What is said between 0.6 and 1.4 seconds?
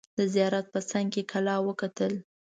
په څنګ کې